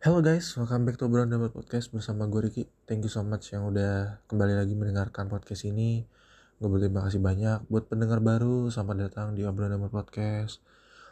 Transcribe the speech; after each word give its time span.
Halo 0.00 0.24
guys, 0.24 0.56
welcome 0.56 0.88
back 0.88 0.96
to 0.96 1.12
Obrolan 1.12 1.28
Dapat 1.28 1.52
Podcast 1.52 1.92
bersama 1.92 2.24
gue 2.24 2.48
Riki. 2.48 2.64
Thank 2.88 3.04
you 3.04 3.12
so 3.12 3.20
much 3.20 3.52
yang 3.52 3.68
udah 3.68 4.24
kembali 4.32 4.56
lagi 4.56 4.72
mendengarkan 4.72 5.28
podcast 5.28 5.68
ini. 5.68 6.08
Gue 6.56 6.72
berterima 6.72 7.04
kasih 7.04 7.20
banyak 7.20 7.68
buat 7.68 7.84
pendengar 7.84 8.24
baru. 8.24 8.72
Selamat 8.72 8.96
datang 8.96 9.36
di 9.36 9.44
Obrolan 9.44 9.76
Dapat 9.76 9.92
Podcast. 9.92 10.64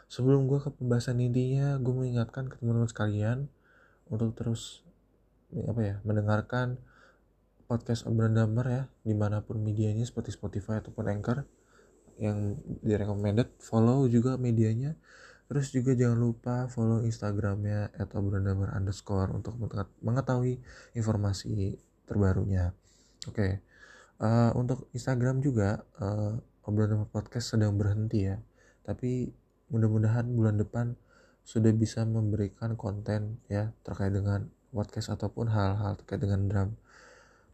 Sebelum 0.09 0.49
gue 0.49 0.57
ke 0.57 0.73
pembahasan 0.73 1.21
intinya, 1.21 1.77
gue 1.77 1.93
mengingatkan 1.93 2.49
ke 2.49 2.57
teman-teman 2.57 2.89
sekalian 2.89 3.37
untuk 4.09 4.33
terus 4.33 4.81
apa 5.53 5.81
ya 5.85 5.95
mendengarkan 6.01 6.81
podcast 7.69 8.09
Obrolan 8.09 8.41
Damar 8.41 8.65
ya 8.73 8.83
di 9.05 9.13
mana 9.13 9.45
pun 9.45 9.61
medianya 9.61 10.01
seperti 10.01 10.33
Spotify 10.33 10.81
ataupun 10.81 11.13
Anchor 11.13 11.45
yang 12.17 12.57
direkomended 12.81 13.53
follow 13.61 14.09
juga 14.09 14.41
medianya 14.41 14.97
Terus 15.49 15.73
juga 15.73 15.97
jangan 15.97 16.19
lupa 16.21 16.69
follow 16.69 17.01
Instagramnya 17.01 17.89
atau 17.97 18.21
brandamar 18.21 18.69
underscore 18.77 19.33
untuk 19.33 19.57
mengetahui 20.05 20.61
informasi 20.93 21.73
terbarunya. 22.05 22.69
Oke, 23.25 23.33
okay. 23.33 23.51
uh, 24.21 24.29
eh, 24.29 24.51
untuk 24.53 24.93
Instagram 24.93 25.41
juga 25.41 25.81
uh, 25.97 26.37
obrolan 26.69 27.09
podcast 27.09 27.57
sedang 27.57 27.73
berhenti 27.81 28.29
ya. 28.29 28.37
Tapi 28.85 29.33
mudah-mudahan 29.73 30.29
bulan 30.29 30.61
depan 30.61 30.93
sudah 31.41 31.73
bisa 31.73 32.05
memberikan 32.05 32.77
konten 32.77 33.41
ya 33.49 33.73
terkait 33.81 34.13
dengan 34.13 34.45
podcast 34.69 35.17
ataupun 35.17 35.49
hal-hal 35.49 35.97
terkait 35.97 36.21
dengan 36.21 36.45
drum. 36.45 36.69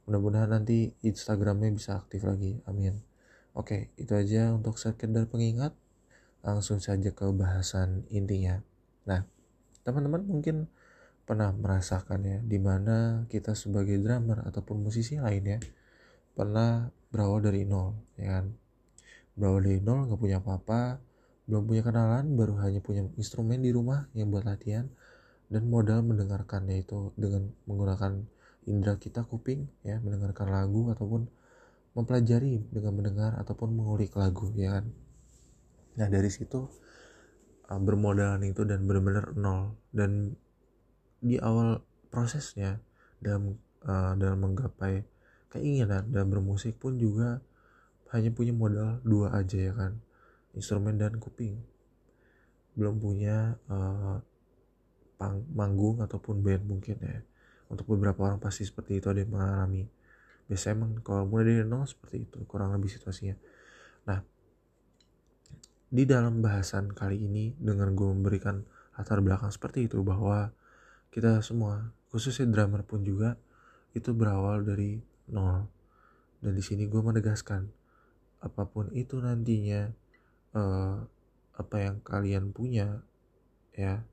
Mudah-mudahan 0.03 0.51
nanti 0.51 0.91
Instagramnya 0.99 1.71
bisa 1.71 1.95
aktif 2.03 2.27
lagi. 2.27 2.59
Amin. 2.67 2.99
Oke, 3.55 3.88
okay, 3.95 4.03
itu 4.03 4.11
aja 4.11 4.51
untuk 4.51 4.75
sekedar 4.75 5.31
pengingat 5.31 5.71
langsung 6.45 6.77
saja 6.77 7.09
ke 7.09 7.25
bahasan 7.33 8.05
intinya. 8.13 8.61
Nah, 9.09 9.25
teman-teman 9.81 10.21
mungkin 10.29 10.69
pernah 11.25 11.49
merasakan 11.49 12.21
ya, 12.21 12.38
di 12.45 12.61
mana 12.61 13.25
kita 13.25 13.57
sebagai 13.57 13.97
drummer 13.97 14.45
ataupun 14.45 14.85
musisi 14.85 15.17
lainnya 15.17 15.57
pernah 16.38 16.93
berawal 17.09 17.41
dari 17.41 17.66
nol, 17.66 17.97
ya 18.21 18.38
kan? 18.38 18.53
Berawal 19.33 19.66
dari 19.66 19.81
nol, 19.81 20.05
nggak 20.05 20.21
punya 20.21 20.38
apa-apa, 20.38 21.01
belum 21.49 21.66
punya 21.66 21.81
kenalan, 21.81 22.38
baru 22.38 22.61
hanya 22.61 22.77
punya 22.85 23.09
instrumen 23.17 23.66
di 23.66 23.73
rumah 23.73 24.05
yang 24.13 24.29
buat 24.29 24.45
latihan, 24.45 24.85
dan 25.49 25.66
modal 25.66 26.05
mendengarkannya 26.05 26.85
itu 26.85 27.09
dengan 27.17 27.49
menggunakan 27.66 28.21
indera 28.69 29.01
kita 29.01 29.25
kuping, 29.25 29.66
ya, 29.81 29.97
mendengarkan 29.97 30.53
lagu 30.53 30.93
ataupun 30.93 31.25
mempelajari 31.97 32.69
dengan 32.69 32.93
mendengar 33.01 33.31
ataupun 33.41 33.73
mengulik 33.73 34.13
lagu, 34.13 34.53
ya 34.53 34.77
kan? 34.77 35.04
Nah 35.95 36.07
dari 36.11 36.27
situ 36.27 36.67
uh, 37.69 37.81
bermodalan 37.81 38.41
itu 38.45 38.61
dan 38.67 38.85
benar-benar 38.85 39.33
nol. 39.38 39.77
Dan 39.89 40.35
di 41.21 41.41
awal 41.41 41.81
prosesnya 42.13 42.77
dalam 43.17 43.57
uh, 43.88 44.13
dalam 44.19 44.39
menggapai 44.43 45.01
keinginan 45.49 46.11
dan 46.11 46.27
bermusik 46.27 46.77
pun 46.77 46.99
juga 46.99 47.39
hanya 48.13 48.29
punya 48.31 48.53
modal 48.53 49.01
dua 49.01 49.33
aja 49.35 49.71
ya 49.71 49.73
kan 49.73 49.99
instrumen 50.55 50.95
dan 50.95 51.17
kuping. 51.19 51.59
Belum 52.75 53.00
punya 53.00 53.56
uh, 53.72 54.19
pang 55.16 55.44
manggung 55.51 56.03
ataupun 56.03 56.44
band 56.44 56.63
mungkin 56.67 56.95
ya. 57.00 57.23
Untuk 57.66 57.89
beberapa 57.89 58.29
orang 58.29 58.38
pasti 58.38 58.67
seperti 58.67 59.01
itu 59.01 59.09
ada 59.09 59.23
yang 59.23 59.33
mengalami. 59.33 59.89
Biasanya 60.45 60.73
emang 60.77 60.91
kalau 61.01 61.25
mulai 61.25 61.50
dari 61.50 61.66
nol 61.66 61.88
seperti 61.89 62.29
itu 62.29 62.39
kurang 62.45 62.72
lebih 62.77 62.91
situasinya. 62.94 63.35
Nah 64.06 64.22
di 65.90 66.03
dalam 66.03 66.41
bahasan 66.41 66.91
kali 66.91 67.25
ini 67.25 67.53
dengan 67.57 67.94
gue 67.94 68.09
memberikan 68.09 68.66
latar 68.97 69.22
belakang 69.22 69.51
seperti 69.53 69.85
itu 69.85 70.01
bahwa 70.01 70.50
kita 71.13 71.40
semua 71.46 71.94
khususnya 72.09 72.47
drummer 72.47 72.81
pun 72.84 73.03
juga 73.03 73.38
itu 73.95 74.12
berawal 74.12 74.63
dari 74.66 75.00
nol. 75.31 75.68
Dan 76.44 76.53
di 76.56 76.63
sini 76.63 76.85
gue 76.85 77.00
menegaskan 77.00 77.68
apa 78.44 78.63
pun 78.69 78.91
itu 78.94 79.18
nantinya 79.18 79.90
uh, 80.53 81.01
apa 81.56 81.75
yang 81.79 82.03
kalian 82.03 82.51
punya 82.51 83.01
ya 83.74 84.03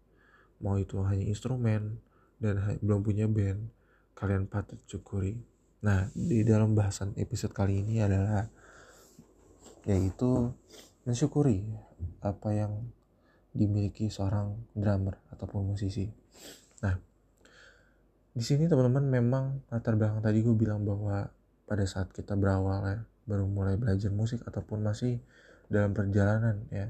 mau 0.63 0.79
itu 0.79 1.03
hanya 1.03 1.27
instrumen 1.27 1.99
dan 2.39 2.79
belum 2.81 3.03
punya 3.03 3.27
band 3.27 3.71
kalian 4.15 4.47
patut 4.47 4.79
syukuri. 4.87 5.35
Nah 5.83 6.07
di 6.15 6.47
dalam 6.47 6.79
bahasan 6.79 7.15
episode 7.19 7.51
kali 7.51 7.83
ini 7.83 7.99
adalah 7.99 8.47
yaitu 9.83 10.55
mensyukuri 11.03 11.67
apa 12.23 12.49
yang 12.55 12.73
dimiliki 13.53 14.09
seorang 14.09 14.57
drummer 14.73 15.19
ataupun 15.35 15.75
musisi. 15.75 16.09
Nah, 16.81 16.97
di 18.33 18.41
sini 18.41 18.65
teman-teman 18.65 19.05
memang 19.05 19.45
latar 19.69 19.99
belakang 19.99 20.25
tadi 20.25 20.41
gue 20.41 20.57
bilang 20.57 20.87
bahwa 20.87 21.29
pada 21.69 21.85
saat 21.85 22.09
kita 22.17 22.33
berawal 22.33 22.81
ya, 22.89 22.99
baru 23.29 23.45
mulai 23.45 23.77
belajar 23.77 24.09
musik 24.09 24.41
ataupun 24.49 24.81
masih 24.81 25.21
dalam 25.69 25.93
perjalanan 25.93 26.65
ya, 26.73 26.89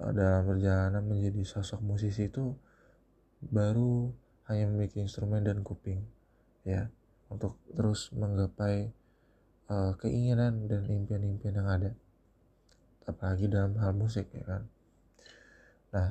eh, 0.00 0.12
dalam 0.16 0.48
perjalanan 0.48 1.04
menjadi 1.04 1.44
sosok 1.44 1.84
musisi 1.84 2.32
itu 2.32 2.56
baru 3.42 4.08
hanya 4.48 4.70
memiliki 4.70 5.02
instrumen 5.02 5.42
dan 5.42 5.66
kuping 5.66 6.02
ya 6.62 6.86
untuk 7.26 7.58
terus 7.74 8.14
menggapai 8.14 8.92
uh, 9.66 9.96
keinginan 9.98 10.68
dan 10.70 10.86
impian-impian 10.86 11.58
yang 11.58 11.68
ada 11.68 11.90
apalagi 13.08 13.46
dalam 13.50 13.74
hal 13.78 13.92
musik 13.94 14.28
ya 14.34 14.44
kan? 14.44 14.62
Nah 15.94 16.08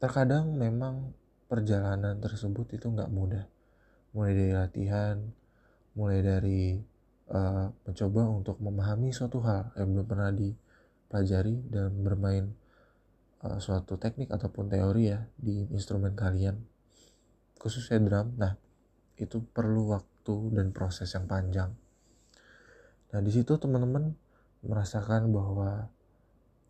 terkadang 0.00 0.56
memang 0.56 1.12
perjalanan 1.50 2.16
tersebut 2.18 2.76
itu 2.76 2.86
nggak 2.88 3.10
mudah. 3.10 3.44
Mulai 4.14 4.32
dari 4.34 4.52
latihan 4.54 5.16
mulai 5.94 6.22
dari 6.22 6.78
uh, 7.34 7.66
mencoba 7.84 8.22
untuk 8.30 8.56
memahami 8.62 9.10
suatu 9.10 9.42
hal 9.42 9.74
yang 9.74 9.90
belum 9.90 10.06
pernah 10.06 10.30
dipelajari 10.30 11.66
dan 11.66 11.90
bermain 12.00 12.44
uh, 13.42 13.58
suatu 13.58 13.98
teknik 13.98 14.30
ataupun 14.30 14.70
teori 14.70 15.10
ya 15.10 15.20
di 15.34 15.66
instrumen 15.74 16.14
kalian 16.14 16.56
khususnya 17.60 18.00
drum. 18.00 18.38
Nah 18.40 18.56
itu 19.20 19.42
perlu 19.44 19.92
waktu 19.92 20.56
dan 20.56 20.72
proses 20.72 21.12
yang 21.12 21.28
panjang. 21.28 21.74
Nah 23.10 23.20
di 23.20 23.30
situ 23.34 23.58
teman-teman 23.60 24.16
merasakan 24.60 25.32
bahwa 25.32 25.88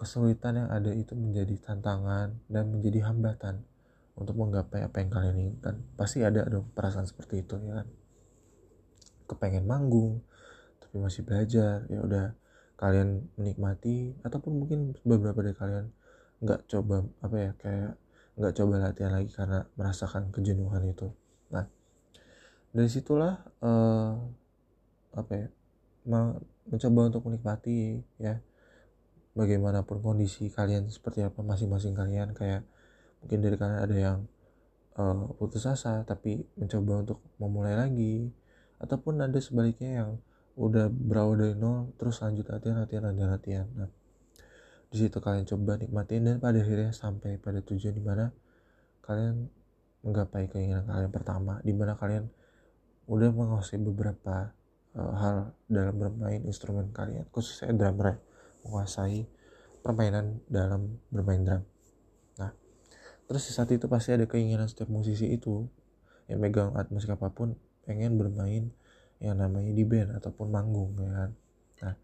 kesulitan 0.00 0.64
yang 0.64 0.70
ada 0.72 0.90
itu 0.94 1.12
menjadi 1.12 1.60
tantangan 1.60 2.32
dan 2.48 2.64
menjadi 2.72 3.10
hambatan 3.10 3.66
untuk 4.16 4.36
menggapai 4.36 4.84
apa 4.84 4.96
yang 5.02 5.10
kalian 5.12 5.36
inginkan. 5.36 5.76
Pasti 5.96 6.24
ada 6.24 6.46
dong 6.48 6.70
perasaan 6.72 7.04
seperti 7.04 7.44
itu 7.44 7.60
ya 7.60 7.84
kan? 7.84 7.88
Kepengen 9.28 9.68
manggung 9.68 10.24
tapi 10.80 10.98
masih 10.98 11.22
belajar 11.22 11.86
ya 11.86 12.00
udah 12.02 12.34
kalian 12.80 13.28
menikmati 13.36 14.16
ataupun 14.24 14.64
mungkin 14.64 14.96
beberapa 15.04 15.44
dari 15.44 15.54
kalian 15.54 15.86
nggak 16.40 16.66
coba 16.66 17.04
apa 17.20 17.36
ya 17.36 17.52
kayak 17.60 17.92
nggak 18.40 18.54
coba 18.56 18.74
latihan 18.80 19.12
lagi 19.12 19.30
karena 19.30 19.68
merasakan 19.76 20.32
kejenuhan 20.32 20.82
itu. 20.88 21.12
Nah 21.52 21.68
dari 22.72 22.88
situlah 22.88 23.36
uh, 23.60 24.16
apa 25.12 25.32
ya 25.36 25.46
mencoba 26.04 27.00
untuk 27.12 27.22
menikmati 27.28 28.00
ya. 28.20 28.40
Bagaimanapun 29.30 30.02
kondisi 30.02 30.50
kalian 30.50 30.90
seperti 30.90 31.22
apa 31.22 31.38
masing-masing 31.40 31.94
kalian 31.94 32.34
kayak 32.34 32.66
mungkin 33.22 33.38
dari 33.40 33.56
kalian 33.56 33.80
ada 33.80 33.96
yang 33.96 34.18
uh, 34.98 35.30
putus 35.38 35.70
asa 35.70 36.02
tapi 36.02 36.42
mencoba 36.58 37.06
untuk 37.06 37.18
memulai 37.38 37.78
lagi 37.78 38.32
ataupun 38.82 39.22
ada 39.22 39.38
sebaliknya 39.38 40.02
yang 40.02 40.10
udah 40.58 40.90
berawal 40.90 41.38
dari 41.38 41.54
nol 41.54 41.94
terus 41.94 42.18
lanjut 42.20 42.44
latihan 42.50 42.82
latihan 42.82 43.02
latihan 43.06 43.30
latihan. 43.30 43.66
Nah 43.76 43.90
di 44.90 44.96
situ 44.98 45.22
kalian 45.22 45.46
coba 45.46 45.78
nikmatin 45.78 46.26
dan 46.26 46.36
pada 46.42 46.58
akhirnya 46.58 46.90
sampai 46.90 47.38
pada 47.38 47.62
tujuan 47.62 47.94
di 47.94 48.02
mana 48.02 48.34
kalian 49.06 49.46
menggapai 50.02 50.50
keinginan 50.50 50.82
kalian 50.90 51.12
pertama 51.14 51.62
di 51.62 51.70
mana 51.70 51.94
kalian 51.94 52.26
udah 53.06 53.30
menguasai 53.30 53.78
beberapa 53.78 54.50
uh, 54.96 55.14
hal 55.18 55.36
dalam 55.70 55.94
bermain 55.98 56.42
instrumen 56.46 56.90
kalian 56.90 57.26
khususnya 57.30 57.74
drummer 57.74 58.14
ya, 58.14 58.16
menguasai 58.66 59.26
permainan 59.80 60.44
dalam 60.50 61.00
bermain 61.08 61.40
drum. 61.42 61.62
Nah 62.36 62.50
terus 63.30 63.48
di 63.48 63.52
saat 63.54 63.70
itu 63.72 63.86
pasti 63.86 64.12
ada 64.12 64.26
keinginan 64.26 64.66
setiap 64.66 64.90
musisi 64.90 65.30
itu 65.30 65.66
yang 66.30 66.42
megang 66.42 66.74
alat 66.74 66.90
musik 66.94 67.10
apa 67.10 67.30
pun 67.32 67.56
pengen 67.86 68.14
bermain 68.20 68.70
yang 69.20 69.36
namanya 69.36 69.72
di 69.74 69.84
band 69.84 70.16
ataupun 70.16 70.46
manggung 70.52 70.96
ya 71.00 71.10
kan? 71.10 71.30
Nah 71.82 71.94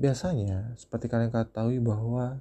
biasanya 0.00 0.74
seperti 0.80 1.12
kalian 1.12 1.32
ketahui 1.32 1.82
bahwa 1.82 2.40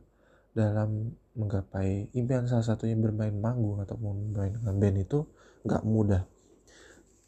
dalam 0.54 1.14
menggapai 1.38 2.12
impian 2.12 2.44
salah 2.50 2.66
satunya 2.66 2.98
bermain 2.98 3.32
manggung 3.32 3.80
ataupun 3.80 4.34
bermain 4.34 4.54
dengan 4.60 4.76
band 4.76 4.98
itu 5.00 5.20
nggak 5.64 5.84
mudah. 5.86 6.24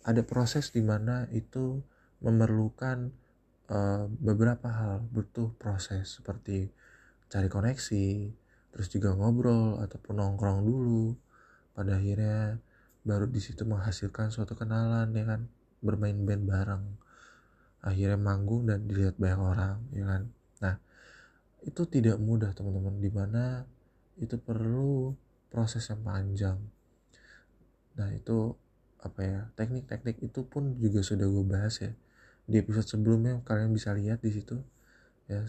Ada 0.01 0.25
proses 0.25 0.74
di 0.74 0.81
mana 0.81 1.30
itu 1.30 1.86
memerlukan 2.21 3.12
uh, 3.68 4.06
beberapa 4.07 4.69
hal. 4.69 5.06
Butuh 5.09 5.57
proses 5.57 6.21
seperti 6.21 6.69
cari 7.27 7.47
koneksi 7.50 8.07
terus 8.71 8.88
juga 8.88 9.12
ngobrol 9.12 9.83
ataupun 9.83 10.21
nongkrong 10.21 10.63
dulu. 10.63 11.18
Pada 11.75 11.97
akhirnya 11.97 12.62
baru 13.01 13.27
di 13.27 13.41
situ 13.41 13.65
menghasilkan 13.65 14.29
suatu 14.29 14.53
kenalan 14.53 15.12
ya 15.12 15.25
kan? 15.25 15.41
Bermain 15.81 16.15
band 16.23 16.45
bareng. 16.45 16.85
Akhirnya 17.81 18.18
manggung 18.21 18.69
dan 18.69 18.85
dilihat 18.85 19.17
banyak 19.17 19.41
orang 19.41 19.77
ya 19.91 20.06
kan? 20.06 20.21
Nah 20.62 20.75
itu 21.65 21.81
tidak 21.89 22.21
mudah 22.21 22.53
teman-teman. 22.53 23.01
Di 23.01 23.09
mana 23.09 23.65
itu 24.21 24.38
perlu 24.38 25.17
proses 25.50 25.83
yang 25.89 26.06
panjang. 26.06 26.62
Nah 27.97 28.09
itu 28.13 28.56
apa 29.01 29.19
ya 29.25 29.39
teknik-teknik 29.57 30.21
itu 30.21 30.45
pun 30.45 30.77
juga 30.77 31.01
sudah 31.01 31.25
gue 31.25 31.45
bahas 31.45 31.81
ya 31.81 31.91
di 32.45 32.59
episode 32.59 32.88
sebelumnya 32.88 33.41
kalian 33.45 33.71
bisa 33.71 33.93
lihat 33.93 34.21
di 34.21 34.31
situ 34.33 34.59
ya 35.29 35.45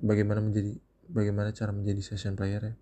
bagaimana 0.00 0.40
menjadi 0.40 0.78
bagaimana 1.10 1.50
cara 1.52 1.74
menjadi 1.74 2.00
session 2.00 2.38
player 2.38 2.72
ya 2.72 2.74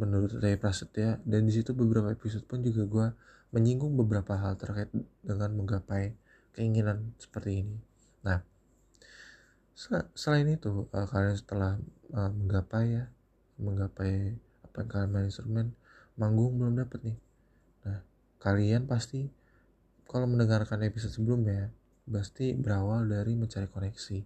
menurut 0.00 0.32
Ray 0.40 0.56
Prasetya 0.56 1.20
dan 1.28 1.44
di 1.44 1.52
situ 1.52 1.76
beberapa 1.76 2.08
episode 2.08 2.48
pun 2.48 2.64
juga 2.64 2.82
gue 2.86 3.06
menyinggung 3.50 3.98
beberapa 3.98 4.38
hal 4.38 4.54
terkait 4.56 4.88
dengan 5.20 5.50
menggapai 5.52 6.14
keinginan 6.54 7.12
seperti 7.18 7.66
ini. 7.66 7.76
Nah, 8.22 8.40
selain 10.14 10.46
itu 10.46 10.86
uh, 10.90 11.06
kalian 11.10 11.36
setelah 11.36 11.76
uh, 12.14 12.30
menggapai 12.30 12.84
ya, 12.94 13.04
menggapai 13.58 14.38
apa 14.64 14.76
yang 14.80 14.88
kalian 14.88 15.10
main 15.10 15.26
instrumen, 15.26 15.66
manggung 16.14 16.56
belum 16.56 16.78
dapet 16.78 17.00
nih. 17.10 17.18
Nah, 17.86 18.00
kalian 18.38 18.86
pasti 18.86 19.26
kalau 20.06 20.30
mendengarkan 20.30 20.86
episode 20.86 21.14
sebelumnya 21.14 21.74
pasti 22.10 22.52
berawal 22.58 23.06
dari 23.06 23.38
mencari 23.38 23.70
koneksi 23.70 24.18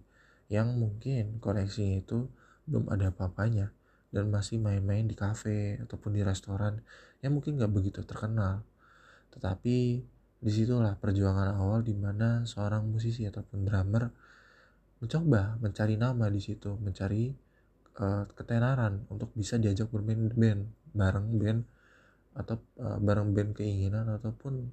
yang 0.49 0.77
mungkin 0.77 1.37
koneksinya 1.41 2.01
itu 2.01 2.29
belum 2.65 2.89
ada 2.89 3.13
apa-apanya 3.13 3.69
dan 4.09 4.29
masih 4.29 4.57
main-main 4.61 5.05
di 5.05 5.13
kafe 5.13 5.77
ataupun 5.81 6.17
di 6.17 6.21
restoran 6.25 6.81
yang 7.21 7.37
mungkin 7.37 7.57
gak 7.57 7.73
begitu 7.73 8.01
terkenal. 8.05 8.65
Tetapi 9.33 9.77
di 10.39 10.51
situlah 10.51 10.93
perjuangan 10.97 11.57
awal 11.57 11.81
di 11.81 11.97
mana 11.97 12.45
seorang 12.45 12.85
musisi 12.85 13.25
ataupun 13.25 13.65
drummer 13.65 14.09
mencoba 15.01 15.57
mencari 15.59 15.99
nama 15.99 16.31
di 16.31 16.39
situ, 16.39 16.77
mencari 16.79 17.33
uh, 17.99 18.23
ketenaran 18.31 19.03
untuk 19.11 19.33
bisa 19.35 19.59
diajak 19.59 19.91
bermain 19.91 20.31
band 20.31 20.61
bareng 20.95 21.27
band 21.35 21.59
atau 22.35 22.55
uh, 22.79 22.99
bareng 22.99 23.35
band 23.35 23.51
keinginan 23.55 24.07
ataupun 24.15 24.71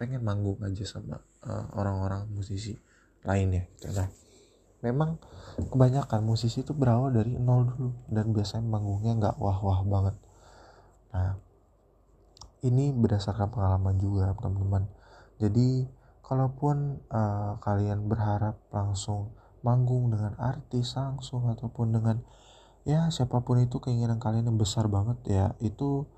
pengen 0.00 0.24
manggung 0.24 0.56
aja 0.64 0.80
sama 0.88 1.20
uh, 1.44 1.68
orang-orang 1.76 2.24
musisi 2.32 2.72
lainnya 3.20 3.68
gitu. 3.76 3.92
Nah, 3.92 4.08
memang 4.80 5.20
kebanyakan 5.60 6.24
musisi 6.24 6.64
itu 6.64 6.72
berawal 6.72 7.12
dari 7.12 7.36
nol 7.36 7.68
dulu 7.68 7.92
dan 8.08 8.32
biasanya 8.32 8.64
manggungnya 8.64 9.12
nggak 9.20 9.36
wah-wah 9.36 9.84
banget. 9.84 10.16
Nah 11.12 11.36
ini 12.64 12.92
berdasarkan 12.96 13.52
pengalaman 13.52 14.00
juga 14.00 14.32
teman-teman. 14.40 14.88
Jadi 15.36 15.84
kalaupun 16.24 17.04
uh, 17.12 17.60
kalian 17.60 18.08
berharap 18.08 18.56
langsung 18.72 19.36
manggung 19.60 20.08
dengan 20.08 20.32
artis 20.40 20.96
langsung 20.96 21.52
ataupun 21.52 21.92
dengan 21.92 22.16
ya 22.88 23.12
siapa 23.12 23.44
pun 23.44 23.60
itu 23.60 23.76
keinginan 23.76 24.16
kalian 24.16 24.48
yang 24.48 24.56
besar 24.56 24.88
banget 24.88 25.20
ya 25.28 25.46
itu 25.60 26.08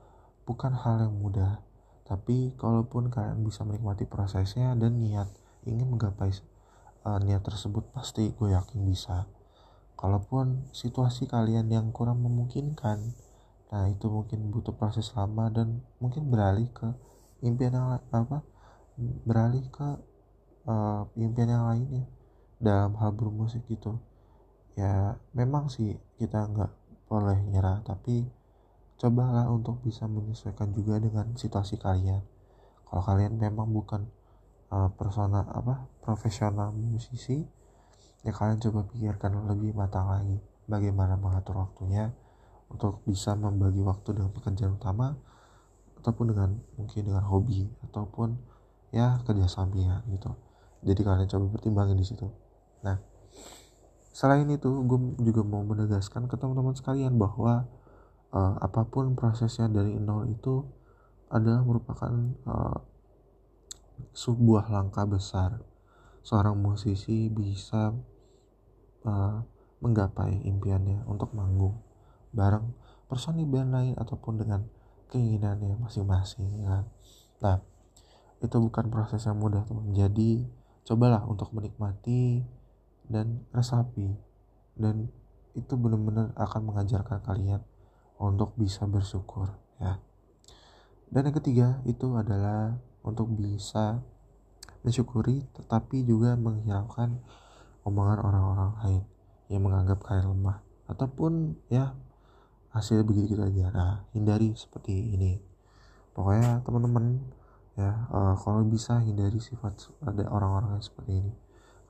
bukan 0.47 0.71
hal 0.79 1.03
yang 1.03 1.15
mudah 1.19 1.59
tapi 2.03 2.53
kalaupun 2.59 3.09
kalian 3.09 3.47
bisa 3.47 3.63
menikmati 3.63 4.05
prosesnya 4.05 4.75
dan 4.75 4.99
niat 4.99 5.31
ingin 5.63 5.87
menggapai 5.87 6.35
uh, 7.07 7.19
niat 7.23 7.43
tersebut 7.47 7.91
pasti 7.95 8.35
gue 8.35 8.55
yakin 8.55 8.83
bisa. 8.83 9.31
Kalaupun 9.95 10.67
situasi 10.75 11.31
kalian 11.31 11.71
yang 11.71 11.95
kurang 11.95 12.23
memungkinkan 12.23 13.15
nah 13.73 13.89
itu 13.89 14.05
mungkin 14.05 14.53
butuh 14.53 14.77
proses 14.77 15.17
lama 15.17 15.49
dan 15.49 15.81
mungkin 15.97 16.29
beralih 16.29 16.69
ke 16.77 16.93
impian 17.41 17.73
yang 17.73 17.97
apa 18.13 18.45
beralih 19.25 19.65
ke 19.73 19.89
uh, 20.69 21.09
impian 21.17 21.49
yang 21.49 21.65
lainnya 21.65 22.05
dalam 22.61 22.93
hal 23.01 23.17
bermusik 23.17 23.65
gitu. 23.73 23.97
Ya 24.77 25.17
memang 25.33 25.73
sih 25.73 25.97
kita 26.21 26.45
nggak 26.53 26.73
boleh 27.09 27.41
nyerah 27.49 27.81
tapi 27.81 28.29
cobalah 29.03 29.51
untuk 29.51 29.83
bisa 29.83 30.07
menyesuaikan 30.07 30.71
juga 30.71 31.03
dengan 31.03 31.35
situasi 31.35 31.75
kalian. 31.75 32.23
Kalau 32.87 33.03
kalian 33.03 33.35
memang 33.35 33.67
bukan 33.75 34.07
uh, 34.71 34.95
persona 34.95 35.43
apa 35.43 35.91
profesional 36.07 36.71
musisi 36.71 37.43
ya 38.23 38.31
kalian 38.31 38.63
coba 38.63 38.87
pikirkan 38.87 39.51
lebih 39.51 39.75
matang 39.75 40.07
lagi. 40.07 40.39
Bagaimana 40.71 41.19
mengatur 41.19 41.59
waktunya 41.59 42.15
untuk 42.71 43.03
bisa 43.03 43.35
membagi 43.35 43.83
waktu 43.83 44.15
dengan 44.15 44.31
pekerjaan 44.31 44.79
utama 44.79 45.19
ataupun 45.99 46.31
dengan 46.31 46.63
mungkin 46.79 47.03
dengan 47.03 47.27
hobi 47.27 47.67
ataupun 47.91 48.39
ya 48.95 49.19
kerja 49.27 49.51
sampingan 49.51 50.07
gitu. 50.15 50.31
Jadi 50.87 51.01
kalian 51.03 51.27
coba 51.27 51.47
pertimbangin 51.59 51.99
di 51.99 52.07
situ. 52.07 52.31
Nah 52.87 53.03
selain 54.15 54.47
itu 54.47 54.71
gue 54.87 54.99
juga 55.27 55.43
mau 55.43 55.67
menegaskan 55.67 56.31
ke 56.31 56.39
teman-teman 56.39 56.79
sekalian 56.79 57.19
bahwa 57.19 57.67
uh, 58.33 58.57
apa 58.59 58.89
pun 58.89 59.13
prosesnya 59.15 59.69
dari 59.69 59.97
nol 60.01 60.29
itu 60.29 60.65
adalah 61.33 61.65
merupakan 61.65 62.13
uh, 62.49 62.79
sebuah 64.13 64.69
langkah 64.69 65.07
besar 65.09 65.63
seorang 66.25 66.59
musisi 66.59 67.29
bisa 67.33 67.93
uh, 69.07 69.37
menggapai 69.83 70.45
impiannya 70.47 71.03
untuk 71.09 71.35
manggung 71.35 71.79
bareng 72.33 72.73
personil 73.11 73.45
band 73.45 73.71
lain 73.75 73.95
ataupun 73.99 74.41
dengan 74.41 74.65
keinginannya 75.13 75.77
masing-masing 75.77 76.65
kan. 76.65 76.85
Nah, 77.45 77.57
itu 78.41 78.57
bukan 78.57 78.89
proses 78.89 79.29
yang 79.29 79.37
mudah 79.37 79.67
teman. 79.69 79.93
Jadi 79.93 80.49
cobalah 80.89 81.21
untuk 81.29 81.53
menikmati 81.53 82.41
dan 83.07 83.45
resapi 83.53 84.17
dan 84.79 85.13
itu 85.53 85.77
benar-benar 85.77 86.33
akan 86.41 86.73
mengajarkan 86.73 87.21
kalian 87.21 87.61
untuk 88.23 88.55
bisa 88.55 88.87
bersyukur 88.87 89.51
ya. 89.83 89.99
Dan 91.11 91.29
yang 91.29 91.37
ketiga 91.43 91.69
itu 91.83 92.15
adalah 92.15 92.79
untuk 93.03 93.35
bisa 93.35 93.99
mensyukuri 94.87 95.43
tetapi 95.59 96.07
juga 96.07 96.39
menghilangkan 96.39 97.19
omongan 97.83 98.19
orang-orang 98.23 98.71
lain 98.79 99.03
yang 99.51 99.67
menganggap 99.67 99.99
kalian 100.07 100.39
lemah. 100.39 100.63
Ataupun 100.87 101.59
ya 101.67 101.99
hasil 102.71 103.03
begitu 103.03 103.35
gitu 103.35 103.43
aja. 103.43 103.75
Nah 103.75 104.07
hindari 104.15 104.55
seperti 104.55 105.19
ini. 105.19 105.43
Pokoknya 106.15 106.63
teman-teman 106.63 107.27
ya 107.75 108.07
uh, 108.15 108.39
kalau 108.39 108.63
bisa 108.63 109.03
hindari 109.03 109.43
sifat 109.43 109.91
ada 110.07 110.31
orang-orang 110.31 110.79
yang 110.79 110.85
seperti 110.87 111.13
ini. 111.19 111.35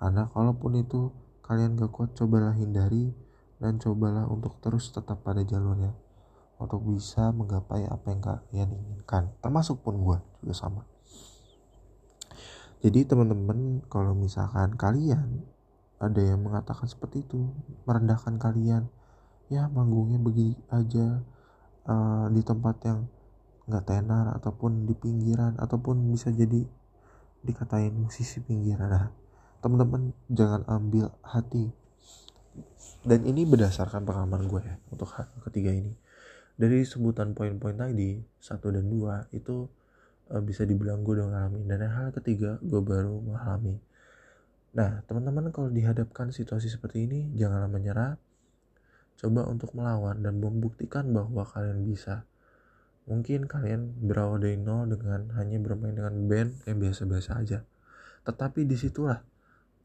Karena 0.00 0.26
kalaupun 0.32 0.80
itu 0.80 1.12
kalian 1.44 1.78
gak 1.78 1.92
kuat 1.94 2.10
cobalah 2.16 2.56
hindari 2.56 3.14
dan 3.62 3.78
cobalah 3.78 4.26
untuk 4.26 4.58
terus 4.58 4.90
tetap 4.90 5.22
pada 5.22 5.46
jalurnya 5.46 5.94
untuk 6.62 6.86
bisa 6.86 7.34
menggapai 7.34 7.82
apa 7.90 8.06
yang 8.14 8.22
kalian 8.22 8.68
inginkan. 8.70 9.34
Termasuk 9.42 9.82
pun 9.82 9.98
gue 9.98 10.18
juga 10.46 10.54
sama. 10.54 10.82
Jadi 12.82 13.06
teman-teman 13.06 13.82
kalau 13.86 14.14
misalkan 14.14 14.74
kalian 14.74 15.46
ada 16.02 16.18
yang 16.18 16.42
mengatakan 16.42 16.90
seperti 16.90 17.22
itu 17.22 17.46
merendahkan 17.86 18.42
kalian 18.42 18.90
ya 19.46 19.70
manggungnya 19.70 20.18
begini 20.18 20.58
aja 20.66 21.22
uh, 21.86 22.26
di 22.26 22.42
tempat 22.42 22.82
yang 22.82 23.06
nggak 23.70 23.86
tenar 23.86 24.34
ataupun 24.34 24.82
di 24.82 24.98
pinggiran 24.98 25.54
ataupun 25.62 26.10
bisa 26.10 26.34
jadi 26.34 26.66
dikatain 27.46 27.94
musisi 27.94 28.42
pinggiran. 28.42 28.90
Nah 28.90 29.06
teman-teman 29.62 30.10
jangan 30.26 30.66
ambil 30.66 31.14
hati. 31.22 31.70
Dan 33.06 33.22
ini 33.26 33.46
berdasarkan 33.46 34.02
pengalaman 34.02 34.46
gue 34.50 34.62
ya 34.62 34.74
untuk 34.90 35.10
ketiga 35.46 35.70
ini 35.70 35.94
dari 36.52 36.84
sebutan 36.84 37.32
poin-poin 37.32 37.74
tadi 37.74 38.20
satu 38.36 38.68
dan 38.68 38.84
dua 38.92 39.24
itu 39.32 39.64
uh, 40.28 40.42
bisa 40.44 40.68
dibilang 40.68 41.00
gue 41.00 41.16
udah 41.16 41.28
ngalamin. 41.32 41.64
Dan 41.64 41.88
hal 41.88 42.12
ketiga 42.12 42.60
gue 42.60 42.80
baru 42.84 43.18
mengalami. 43.24 43.80
Nah 44.76 45.00
teman-teman 45.08 45.52
kalau 45.52 45.72
dihadapkan 45.72 46.32
situasi 46.32 46.68
seperti 46.68 47.08
ini 47.08 47.32
janganlah 47.36 47.68
menyerah. 47.72 48.12
Coba 49.16 49.46
untuk 49.48 49.72
melawan 49.76 50.20
dan 50.20 50.40
membuktikan 50.40 51.08
bahwa 51.12 51.44
kalian 51.46 51.84
bisa. 51.84 52.26
Mungkin 53.08 53.50
kalian 53.50 53.98
berawal 53.98 54.38
dari 54.38 54.58
nol 54.58 54.86
dengan 54.86 55.34
hanya 55.34 55.58
bermain 55.58 55.94
dengan 55.94 56.14
band 56.30 56.64
yang 56.68 56.78
biasa-biasa 56.78 57.30
aja. 57.42 57.58
Tetapi 58.22 58.62
di 58.62 58.78
situlah 58.78 59.18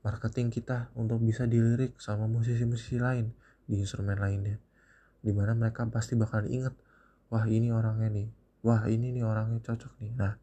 marketing 0.05 0.53
kita 0.53 0.93
untuk 0.93 1.19
bisa 1.25 1.49
dilirik 1.49 1.97
sama 1.97 2.29
musisi-musisi 2.29 3.01
lain 3.01 3.33
di 3.65 3.81
instrumen 3.81 4.15
lainnya 4.15 4.66
di 5.27 5.35
mana 5.35 5.51
mereka 5.51 5.83
pasti 5.91 6.15
bakal 6.15 6.47
inget 6.47 6.71
wah 7.27 7.43
ini 7.43 7.67
orangnya 7.67 8.07
nih. 8.07 8.27
Wah 8.63 8.87
ini 8.87 9.11
nih 9.11 9.27
orangnya 9.27 9.59
cocok 9.59 9.99
nih. 9.99 10.15
Nah 10.15 10.39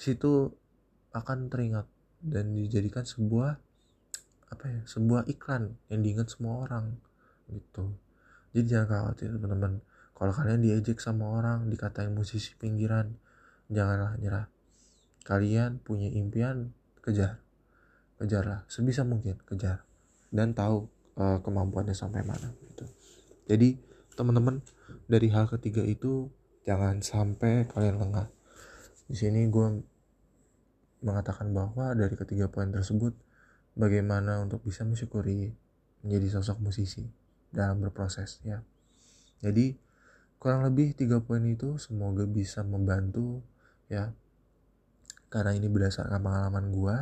situ 0.00 0.48
akan 1.12 1.52
teringat 1.52 1.84
dan 2.24 2.56
dijadikan 2.56 3.04
sebuah 3.04 3.60
apa 4.48 4.64
ya 4.64 4.80
sebuah 4.88 5.28
iklan 5.28 5.76
yang 5.92 6.00
diingat 6.00 6.32
semua 6.32 6.64
orang 6.64 6.96
gitu. 7.52 7.92
Jadi 8.56 8.72
jangan 8.72 8.88
khawatir 8.88 9.36
teman-teman. 9.36 9.84
Kalau 10.16 10.32
kalian 10.32 10.64
diejek 10.64 10.96
sama 10.96 11.28
orang 11.28 11.68
dikatain 11.68 12.08
musisi 12.08 12.56
pinggiran 12.56 13.12
janganlah 13.68 14.16
nyerah. 14.16 14.48
Kalian 15.28 15.76
punya 15.84 16.08
impian 16.08 16.72
kejar. 17.04 17.44
Kejarlah 18.16 18.64
sebisa 18.64 19.04
mungkin 19.04 19.36
kejar. 19.44 19.84
Dan 20.32 20.56
tahu 20.56 20.88
uh, 21.20 21.38
kemampuannya 21.44 21.92
sampai 21.92 22.24
mana 22.24 22.48
gitu. 22.64 22.88
Jadi 23.44 23.85
teman-teman 24.16 24.64
dari 25.04 25.28
hal 25.28 25.44
ketiga 25.52 25.84
itu 25.84 26.32
jangan 26.64 27.04
sampai 27.04 27.68
kalian 27.68 28.00
lengah. 28.00 28.32
Di 29.06 29.14
sini 29.14 29.46
gue 29.46 29.84
mengatakan 31.04 31.52
bahwa 31.52 31.92
dari 31.94 32.16
ketiga 32.16 32.48
poin 32.48 32.72
tersebut 32.72 33.14
bagaimana 33.76 34.42
untuk 34.42 34.64
bisa 34.64 34.82
mensyukuri 34.82 35.52
menjadi 36.02 36.40
sosok 36.40 36.64
musisi 36.64 37.04
dalam 37.52 37.78
berproses 37.78 38.40
ya. 38.42 38.64
Jadi 39.44 39.76
kurang 40.40 40.64
lebih 40.64 40.96
tiga 40.96 41.20
poin 41.20 41.44
itu 41.44 41.76
semoga 41.76 42.24
bisa 42.24 42.64
membantu 42.64 43.44
ya. 43.92 44.16
Karena 45.28 45.52
ini 45.52 45.68
berdasarkan 45.68 46.18
pengalaman 46.24 46.72
gue 46.72 46.96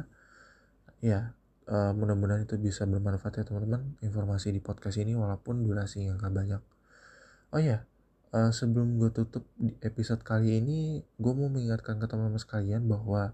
ya 1.05 1.31
uh, 1.71 1.93
mudah-mudahan 1.95 2.43
itu 2.43 2.59
bisa 2.59 2.85
bermanfaat 2.91 3.41
ya 3.41 3.45
teman-teman. 3.47 3.95
Informasi 4.03 4.51
di 4.51 4.59
podcast 4.59 4.99
ini 4.99 5.15
walaupun 5.15 5.63
durasi 5.63 6.11
yang 6.11 6.19
gak 6.19 6.35
banyak 6.35 6.74
oh 7.55 7.63
ya 7.63 7.87
uh, 8.35 8.51
sebelum 8.51 8.99
gue 8.99 9.15
tutup 9.15 9.47
di 9.55 9.71
episode 9.87 10.27
kali 10.27 10.59
ini 10.59 11.07
gue 11.23 11.33
mau 11.39 11.47
mengingatkan 11.47 12.03
ke 12.03 12.11
teman-teman 12.11 12.43
sekalian 12.43 12.83
bahwa 12.91 13.31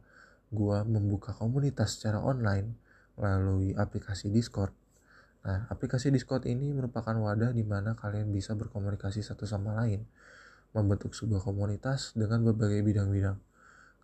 gue 0.53 0.79
membuka 0.85 1.33
komunitas 1.33 1.97
secara 1.97 2.21
online 2.21 2.77
melalui 3.17 3.73
aplikasi 3.73 4.29
Discord. 4.29 4.77
Nah 5.41 5.65
aplikasi 5.73 6.13
Discord 6.13 6.45
ini 6.45 6.69
merupakan 6.69 7.17
wadah 7.17 7.57
di 7.57 7.65
mana 7.65 7.97
kalian 7.97 8.29
bisa 8.29 8.53
berkomunikasi 8.53 9.25
satu 9.25 9.49
sama 9.49 9.73
lain 9.81 10.05
membentuk 10.77 11.17
sebuah 11.17 11.41
komunitas 11.41 12.13
dengan 12.13 12.45
berbagai 12.45 12.85
bidang-bidang. 12.85 13.41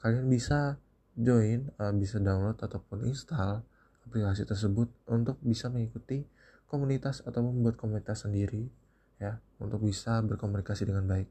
Kalian 0.00 0.32
bisa 0.32 0.80
join 1.12 1.68
uh, 1.76 1.92
bisa 1.92 2.16
download 2.24 2.56
ataupun 2.56 3.04
install 3.04 3.60
aplikasi 4.08 4.48
tersebut 4.48 4.88
untuk 5.12 5.36
bisa 5.44 5.68
mengikuti 5.68 6.24
komunitas 6.72 7.20
atau 7.20 7.44
membuat 7.44 7.76
komunitas 7.76 8.24
sendiri 8.24 8.72
ya 9.16 9.40
untuk 9.62 9.84
bisa 9.84 10.20
berkomunikasi 10.24 10.88
dengan 10.88 11.08
baik. 11.08 11.28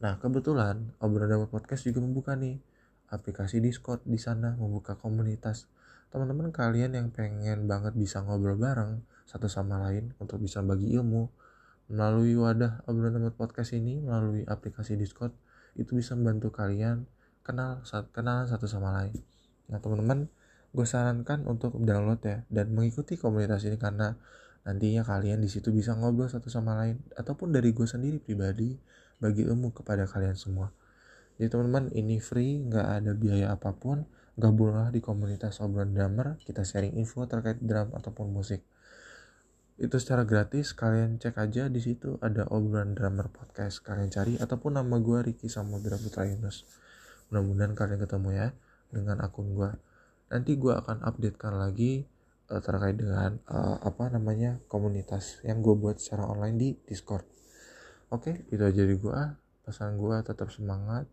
Nah 0.00 0.16
kebetulan 0.22 0.94
obrolan 1.02 1.28
dapat 1.38 1.50
podcast 1.50 1.84
juga 1.84 2.00
membuka 2.04 2.38
nih 2.38 2.60
aplikasi 3.08 3.58
Discord 3.64 4.04
di 4.04 4.20
sana 4.20 4.54
membuka 4.56 4.96
komunitas 4.96 5.68
teman-teman 6.08 6.48
kalian 6.48 6.96
yang 6.96 7.08
pengen 7.12 7.68
banget 7.68 7.92
bisa 7.92 8.24
ngobrol 8.24 8.56
bareng 8.56 9.04
satu 9.28 9.44
sama 9.44 9.76
lain 9.84 10.16
untuk 10.16 10.40
bisa 10.40 10.64
bagi 10.64 10.88
ilmu 10.96 11.28
melalui 11.92 12.36
wadah 12.36 12.84
obrolan 12.88 13.16
dapat 13.16 13.36
podcast 13.36 13.76
ini 13.76 14.00
melalui 14.00 14.44
aplikasi 14.44 14.96
Discord 14.96 15.32
itu 15.76 15.96
bisa 15.96 16.16
membantu 16.16 16.52
kalian 16.52 17.04
kenal 17.44 17.84
kenal 18.12 18.48
satu 18.48 18.64
sama 18.64 18.92
lain 19.04 19.16
nah 19.68 19.80
teman-teman 19.80 20.28
gue 20.72 20.84
sarankan 20.84 21.48
untuk 21.48 21.76
download 21.80 22.20
ya 22.24 22.44
dan 22.52 22.72
mengikuti 22.72 23.16
komunitas 23.16 23.64
ini 23.64 23.80
karena 23.80 24.16
nantinya 24.68 25.00
kalian 25.00 25.40
di 25.40 25.48
situ 25.48 25.72
bisa 25.72 25.96
ngobrol 25.96 26.28
satu 26.28 26.52
sama 26.52 26.76
lain 26.76 27.00
ataupun 27.16 27.56
dari 27.56 27.72
gue 27.72 27.88
sendiri 27.88 28.20
pribadi 28.20 28.76
bagi 29.16 29.48
ilmu 29.48 29.72
kepada 29.72 30.04
kalian 30.04 30.36
semua. 30.36 30.68
Jadi 31.40 31.48
teman-teman 31.48 31.88
ini 31.96 32.20
free 32.20 32.60
nggak 32.68 32.86
ada 33.00 33.16
biaya 33.16 33.56
apa 33.56 33.72
pun 33.72 34.04
gabunglah 34.36 34.92
di 34.92 35.00
komunitas 35.00 35.64
obrolan 35.64 35.96
drummer 35.96 36.36
kita 36.44 36.68
sharing 36.68 37.00
info 37.00 37.24
terkait 37.24 37.56
drum 37.64 37.96
ataupun 37.96 38.28
musik. 38.28 38.60
Itu 39.80 39.96
secara 39.96 40.28
gratis 40.28 40.76
kalian 40.76 41.16
cek 41.16 41.40
aja 41.40 41.72
di 41.72 41.80
situ 41.80 42.20
ada 42.20 42.44
obrolan 42.52 42.92
drummer 42.92 43.32
podcast 43.32 43.80
kalian 43.80 44.12
cari 44.12 44.34
ataupun 44.36 44.76
nama 44.76 45.00
gue 45.00 45.32
Ricky 45.32 45.48
Samudra 45.48 45.96
Putra 45.96 46.28
Yunus. 46.28 46.68
Mudah-mudahan 47.32 47.72
kalian 47.72 48.04
ketemu 48.04 48.28
ya 48.36 48.48
dengan 48.92 49.24
akun 49.24 49.56
gue 49.56 49.70
nanti 50.28 50.60
gue 50.60 50.72
akan 50.76 51.04
updatekan 51.08 51.56
lagi 51.56 52.04
uh, 52.48 52.60
terkait 52.60 52.96
dengan 52.96 53.36
uh, 53.48 53.76
apa 53.84 54.08
namanya 54.12 54.60
komunitas 54.66 55.40
yang 55.44 55.60
gue 55.60 55.76
buat 55.76 56.00
secara 56.00 56.28
online 56.28 56.56
di 56.56 56.70
discord. 56.88 57.24
Oke 58.08 58.32
okay, 58.32 58.36
itu 58.52 58.62
aja 58.64 58.80
dari 58.84 58.96
gue 58.96 59.20
pesan 59.68 60.00
gue 60.00 60.16
tetap 60.24 60.48
semangat. 60.48 61.04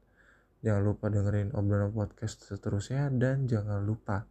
Jangan 0.64 0.82
lupa 0.82 1.12
dengerin 1.12 1.54
obrolan 1.54 1.92
podcast 1.92 2.48
seterusnya. 2.48 3.12
Dan 3.12 3.46
jangan 3.46 3.84
lupa 3.84 4.26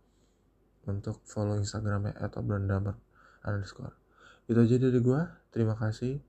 untuk 0.89 1.21
follow 1.29 1.61
instagramnya 1.61 2.17
atau 2.17 2.41
obrolan 2.41 2.97
underscore. 3.45 3.95
Itu 4.49 4.65
aja 4.65 4.77
dari 4.81 4.99
gue 4.99 5.21
terima 5.53 5.77
kasih 5.77 6.21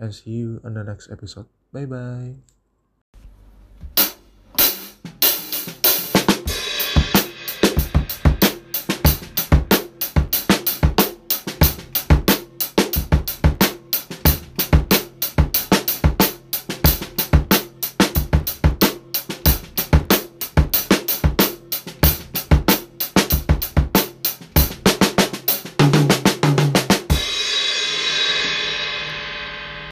and 0.00 0.10
see 0.16 0.42
you 0.42 0.58
on 0.64 0.74
the 0.74 0.82
next 0.82 1.12
episode. 1.12 1.46
Bye 1.70 1.86
bye 1.86 2.61